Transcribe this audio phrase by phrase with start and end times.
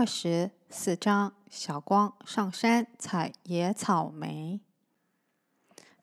[0.00, 4.58] 二十四章：小光上山采野草莓。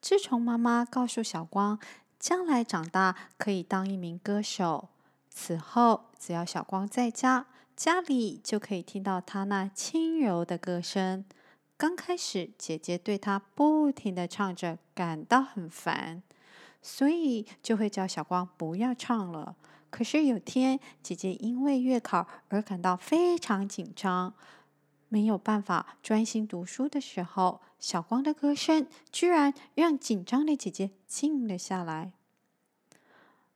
[0.00, 1.78] 自从妈妈告诉小光，
[2.18, 4.88] 将来长大可以当一名歌手，
[5.30, 11.24] 此后只要小光在家，家里就可以听到他那轻柔的歌声。
[11.76, 16.20] 刚开始，姐姐对他不停的唱着，感到很烦，
[16.82, 19.54] 所以就会叫小光不要唱了。
[19.94, 24.34] 可是有天，姐姐因为月考而感到非常紧张，
[25.08, 32.10] 没有办法专心读书的时候，小光的歌声居然让紧张的姐姐静了下来。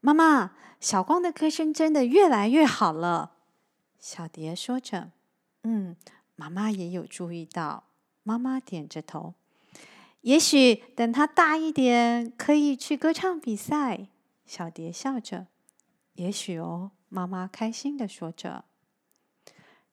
[0.00, 3.34] 妈妈，小光的歌声真的越来越好了。
[4.00, 5.12] 小蝶说着
[5.62, 5.94] ：“嗯，
[6.34, 7.84] 妈妈也有注意到。”
[8.24, 9.34] 妈妈点着头。
[10.22, 14.08] 也许等他大一点，可以去歌唱比赛。
[14.44, 15.46] 小蝶笑着。
[16.14, 18.64] 也许哦，妈妈开心地说着。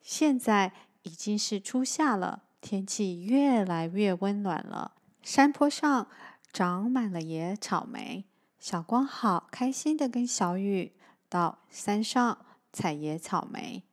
[0.00, 4.92] 现在已经是初夏了，天气越来越温暖了。
[5.22, 6.08] 山坡上
[6.52, 8.24] 长满了野草莓，
[8.58, 10.94] 小光好开心地跟小雨
[11.28, 13.84] 到山上采野草莓。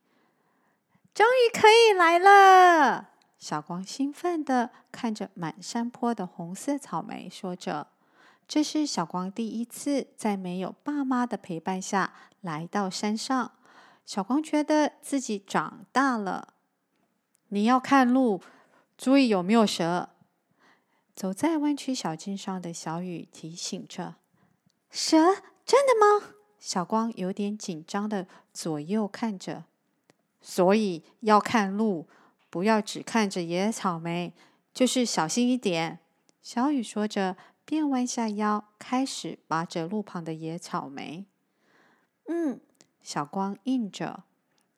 [1.12, 3.10] 终于可以来了！
[3.38, 7.88] 小光兴奋地看着满山坡的红色草莓，说着。
[8.48, 13.52] 这是小光第一次在没有爸妈的陪伴下来到山上。
[14.04, 16.54] 小光觉得自己长大了。
[17.48, 18.40] 你要看路，
[18.96, 20.10] 注意有没有蛇。
[21.14, 24.14] 走在弯曲小径上的小雨提醒着
[24.90, 25.16] ：“蛇？
[25.64, 29.64] 真的吗？”小光有点紧张地左右看着。
[30.40, 32.06] 所以要看路，
[32.48, 34.32] 不要只看着野草莓，
[34.72, 35.98] 就是小心一点。
[36.40, 37.36] 小雨说着。
[37.66, 41.26] 便弯下腰，开始拔着路旁的野草莓。
[42.28, 42.60] 嗯，
[43.02, 44.22] 小光应着，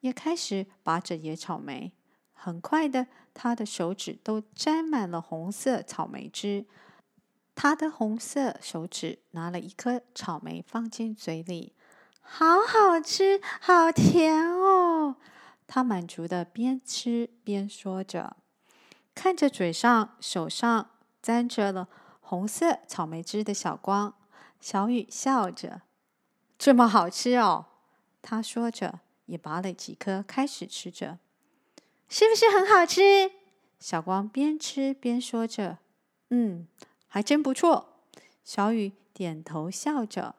[0.00, 1.92] 也开始拔着野草莓。
[2.32, 6.64] 很快的，他的手指都沾满了红色草莓汁。
[7.54, 11.74] 他的红色手指拿了一颗草莓放进嘴里，
[12.22, 15.16] 好好吃，好甜哦！
[15.66, 18.36] 他满足的边吃边说着，
[19.14, 20.90] 看着嘴上、手上
[21.20, 21.88] 沾着了。
[22.28, 24.12] 红色草莓汁的小光，
[24.60, 25.80] 小雨笑着
[26.58, 27.64] ：“这么好吃哦！”
[28.20, 31.18] 他说着，也拔了几颗开始吃着。
[32.06, 33.30] “是不是很好吃？”
[33.80, 35.78] 小光边吃边说着
[36.28, 36.68] ：“嗯，
[37.06, 38.02] 还真不错。”
[38.44, 40.34] 小雨点头笑着。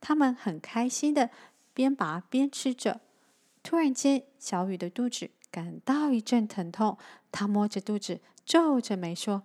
[0.00, 1.30] 他们很开心的
[1.74, 3.00] 边拔边吃着。
[3.64, 6.96] 突然间，小雨的肚子感到一阵疼痛，
[7.32, 9.42] 他摸着肚子，皱着眉说。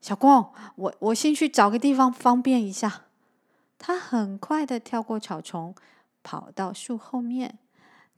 [0.00, 3.04] 小光，我我先去找个地方方便一下。
[3.78, 5.74] 他很快的跳过草丛，
[6.22, 7.58] 跑到树后面。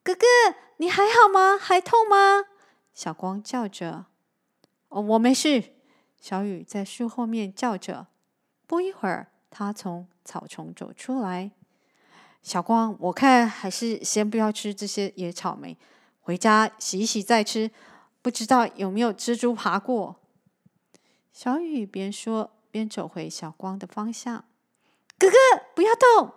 [0.02, 0.22] 哥哥，
[0.78, 1.58] 你还好吗？
[1.58, 2.44] 还痛吗？
[2.94, 4.06] 小光叫着。
[4.88, 5.74] 哦，我没事。
[6.20, 8.06] 小雨在树后面叫着。
[8.66, 11.50] 不一会儿，他从草丛走出来。
[12.42, 15.76] 小光，我看还是先不要吃这些野草莓，
[16.20, 17.70] 回家洗一洗再吃。
[18.22, 20.16] 不知道有没有蜘蛛爬过。
[21.32, 24.44] 小雨边说边走回小光的方向。
[25.18, 25.36] “哥哥，
[25.74, 26.32] 不要动！”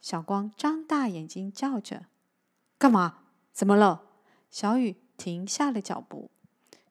[0.00, 2.06] 小光张大眼睛叫着。
[2.78, 3.24] “干嘛？
[3.52, 4.02] 怎么了？”
[4.50, 6.30] 小雨停下了脚步。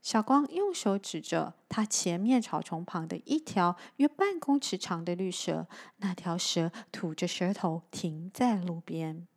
[0.02, 5.68] 小光用手指着他前面草丛旁的一条约半公尺长的绿蛇。
[5.98, 9.28] 那条蛇吐着舌头停在路边。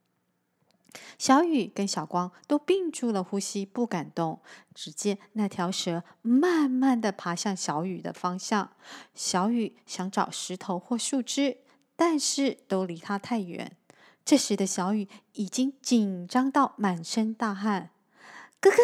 [1.18, 4.40] 小雨跟小光都屏住了呼吸，不敢动。
[4.74, 8.72] 只见那条蛇慢慢地爬向小雨的方向。
[9.14, 11.58] 小雨想找石头或树枝，
[11.94, 13.76] 但是都离他太远。
[14.24, 17.90] 这时的小雨已经紧张到满身大汗。
[18.60, 18.76] 哥哥，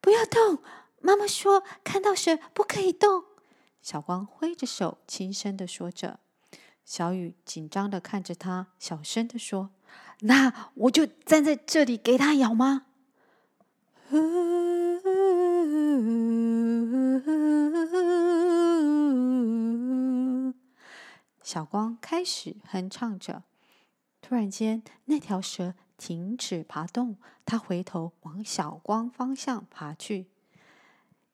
[0.00, 0.62] 不要动！
[1.00, 3.24] 妈妈说看到蛇不可以动。
[3.80, 6.20] 小光挥着手，轻声地说着。
[6.84, 9.70] 小雨紧张的看着他，小声地说。
[10.22, 12.86] 那我就站在这里给他咬吗？
[21.42, 23.42] 小光开始哼唱着。
[24.20, 30.28] 突然间，那条蛇停止爬动，它回头往小光方向爬去。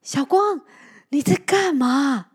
[0.01, 0.65] 小光，
[1.11, 2.31] 你在干嘛？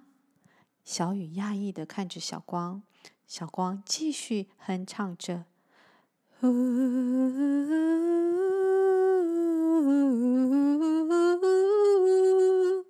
[0.83, 2.83] 小雨讶异的看着小光。
[3.25, 5.45] 小光继续哼唱着。
[6.44, 6.48] 呜，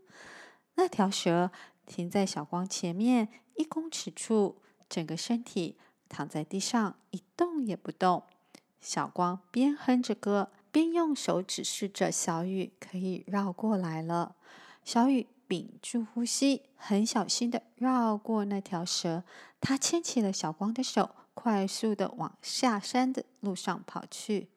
[0.75, 1.51] 那条蛇
[1.85, 5.77] 停在小光前面一公尺处，整个身体
[6.07, 8.23] 躺在地上一动也不动。
[8.79, 14.35] 小光边哼着歌边用手指示着小雨可以绕过来了。
[14.83, 19.25] 小雨屏住呼吸，很小心的绕过那条蛇。
[19.59, 24.47] 他牵起了小光的手，快速的往下山的路上跑去。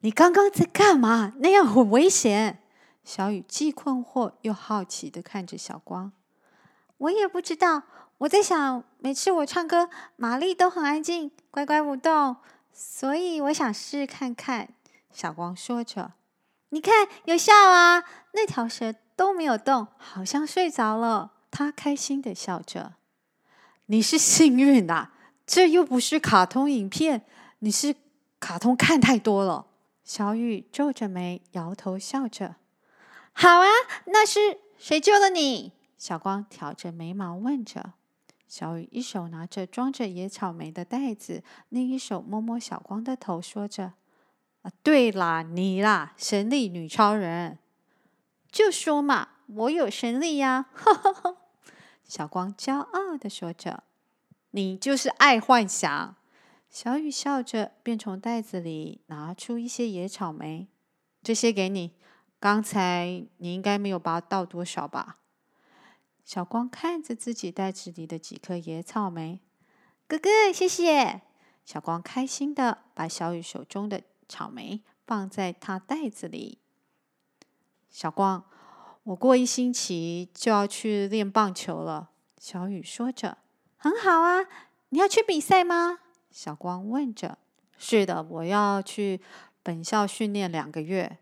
[0.00, 1.34] 你刚刚在干嘛？
[1.36, 2.60] 那样很危险。
[3.04, 6.10] 小雨既困惑又好奇的看着小光。
[6.96, 7.84] 我也不知道，
[8.18, 12.34] 我在想，每次我唱歌，玛丽都很安静，乖乖不动，
[12.72, 14.70] 所以我想试试看看。
[15.12, 16.14] 小光说着
[16.70, 18.02] ：“你看，有效啊！
[18.32, 22.92] 那条蛇都没有动，好像睡着了。”他开心地笑着。
[23.86, 25.10] 你是幸运呐、
[25.44, 27.24] 这又不是卡通影片，
[27.58, 27.96] 你是
[28.38, 29.66] 卡通看太多了。
[30.04, 32.54] 小雨皱着眉，摇头笑着。
[33.32, 33.66] 好啊，
[34.06, 35.72] 那是谁救了你？
[35.96, 37.94] 小光挑着眉毛问着。
[38.46, 43.94] 小雨一手拿着装着野草莓的袋子，另一手摸摸小光的头，说着
[44.62, 47.58] ：“啊，对啦，你啦，神力女超人，
[48.50, 51.36] 就说嘛，我有神力呀！”呵呵呵。
[52.04, 53.84] 小光骄傲的说着
[54.52, 56.16] ：“你就是爱幻想。”
[56.70, 60.68] 小雨笑着，便从袋子里拿出一些野草莓，
[61.22, 61.94] 这些给你。
[62.40, 65.18] 刚才你应该没有拔到多少吧？
[66.24, 69.40] 小光看着自己袋子里的几颗野草莓，
[70.06, 71.22] 哥哥，谢谢。
[71.64, 76.58] 小光开心的把小雨手中的草莓放在他袋子里。
[77.90, 78.44] 小光。
[79.04, 83.38] 我过一星期就要去练棒球了，小雨说着。
[83.76, 84.44] 很好啊，
[84.90, 86.00] 你要去比赛吗？
[86.30, 87.38] 小光问着。
[87.78, 89.20] 是的，我要去
[89.62, 91.18] 本校训练两个月，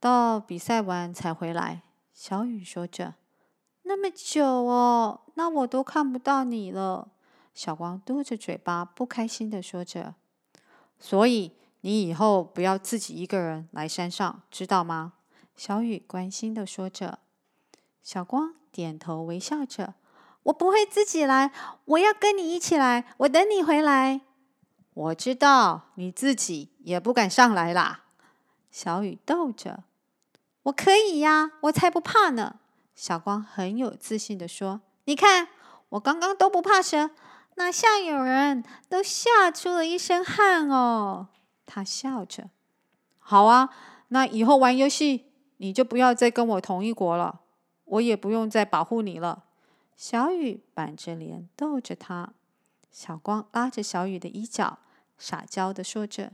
[0.00, 1.82] 到比赛完才回来。
[2.12, 3.14] 小雨说着。
[3.82, 7.08] 那么久哦，那我都看不到你了。
[7.54, 10.14] 小光嘟着嘴巴，不开心的说着。
[10.98, 11.52] 所以
[11.82, 15.12] 你以后不要自己一个人来山上，知道吗？
[15.56, 17.20] 小雨关心的说着，
[18.02, 19.94] 小光点头微笑着
[20.44, 21.52] ：“我不会自己来，
[21.84, 24.22] 我要跟你一起来，我等你回来。”
[24.94, 28.04] 我知道你自己也不敢上来啦。
[28.70, 29.84] 小雨逗着
[30.64, 32.56] ：“我可以呀，我才不怕呢。”
[32.94, 35.48] 小光很有自信的说：“你看，
[35.90, 37.10] 我刚刚都不怕蛇，
[37.54, 41.28] 哪像有人都吓出了一身汗哦。”
[41.64, 42.50] 他笑着
[43.18, 43.70] ：“好啊，
[44.08, 45.28] 那以后玩游戏。”
[45.62, 47.42] 你就不要再跟我同一国了，
[47.84, 49.44] 我也不用再保护你了。
[49.94, 52.32] 小雨板着脸逗着他，
[52.90, 54.80] 小光拉着小雨的衣角，
[55.16, 56.32] 撒娇的说着：“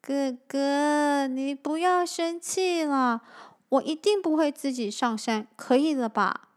[0.00, 3.20] 哥哥，你不要生气了，
[3.68, 6.48] 我一定不会自己上山，可以了吧？”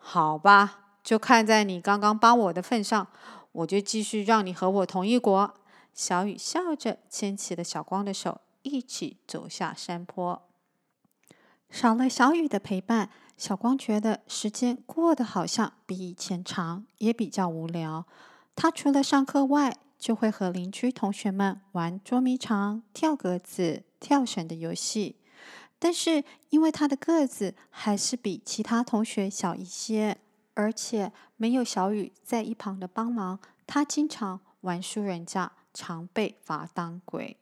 [0.00, 3.08] 好吧，就看在你刚刚帮我的份上，
[3.52, 5.54] 我就继续让你和我同一国。
[5.92, 10.48] 小雨笑着牵起了小光的手，一起走下山坡。
[11.72, 13.08] 少了小雨的陪伴，
[13.38, 18.06] 小光觉得时间过得好像比以前长，也比较无聊。
[18.54, 25.16] 他除了上课外，就会和邻居同学们玩捉迷藏、跳格子、跳绳的游戏。
[25.78, 30.18] 但是因为他的个子还是比其他同学小一些，
[30.52, 37.38] 而且没有小雨在一旁的帮忙，他经常玩输人家，常被罚当鬼。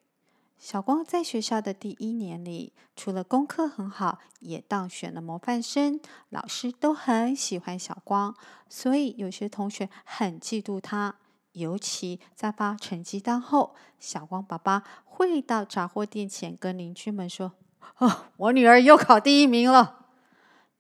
[0.61, 5.99] 小光在学校的第一年里，除了功课很好，也当选了模范生。
[6.29, 8.37] 老师都很喜欢小光，
[8.69, 11.17] 所以有些同学很嫉妒他。
[11.53, 17.55] 尤其在发成绩单后，小光爸爸会到杂货店前跟邻居们说
[17.97, 20.09] ：“哦，我女儿又考第一名了。”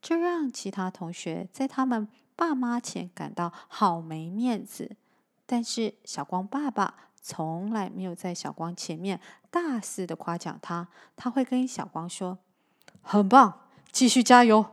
[0.02, 2.06] 这让其他同学在他们
[2.36, 4.94] 爸妈前感到好没面子。
[5.46, 7.06] 但是小光爸爸。
[7.20, 12.38] 从来没有在小光前面大肆的夸奖他，他会跟小光说
[13.02, 13.60] ：“很棒，
[13.92, 14.64] 继续加油。”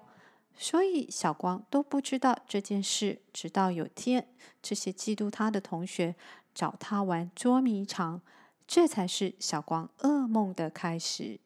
[0.59, 4.27] 所以小光都不知道这件事，直到有天，
[4.61, 6.15] 这些嫉妒他的同学
[6.55, 8.21] 找他玩捉迷藏，
[8.65, 11.39] 这才是小光噩梦的开始。